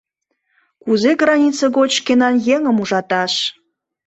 Кузе 0.83 1.11
граница 1.21 1.65
гоч 1.77 1.89
шкенан 1.99 2.35
еҥым 2.55 2.77
ужаташ? 2.83 3.33